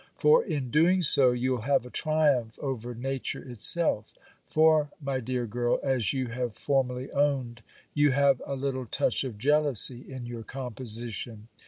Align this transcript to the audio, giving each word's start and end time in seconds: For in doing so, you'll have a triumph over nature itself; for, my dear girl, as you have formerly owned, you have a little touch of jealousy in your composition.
For 0.15 0.43
in 0.43 0.71
doing 0.71 1.03
so, 1.03 1.29
you'll 1.31 1.61
have 1.61 1.85
a 1.85 1.91
triumph 1.91 2.57
over 2.57 2.95
nature 2.95 3.47
itself; 3.47 4.15
for, 4.47 4.89
my 4.99 5.19
dear 5.19 5.45
girl, 5.45 5.79
as 5.83 6.11
you 6.11 6.29
have 6.29 6.55
formerly 6.55 7.11
owned, 7.13 7.61
you 7.93 8.09
have 8.09 8.41
a 8.47 8.55
little 8.55 8.87
touch 8.87 9.23
of 9.23 9.37
jealousy 9.37 10.03
in 10.11 10.25
your 10.25 10.41
composition. 10.41 11.49